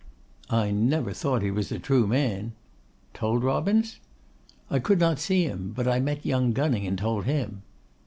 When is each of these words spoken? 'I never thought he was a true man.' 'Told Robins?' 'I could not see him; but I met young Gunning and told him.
'I 0.49 0.71
never 0.71 1.13
thought 1.13 1.43
he 1.43 1.51
was 1.51 1.71
a 1.71 1.77
true 1.77 2.07
man.' 2.07 2.53
'Told 3.13 3.43
Robins?' 3.43 3.99
'I 4.71 4.79
could 4.79 4.97
not 4.99 5.19
see 5.19 5.43
him; 5.43 5.73
but 5.75 5.87
I 5.87 5.99
met 5.99 6.25
young 6.25 6.53
Gunning 6.53 6.87
and 6.87 6.97
told 6.97 7.25
him. 7.25 7.61